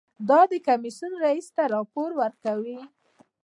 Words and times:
دا 0.29 0.39
د 0.51 0.53
کمیسیون 0.67 1.13
رییس 1.23 1.47
ته 1.55 1.63
راپور 1.75 2.09
ورکوي. 2.21 2.79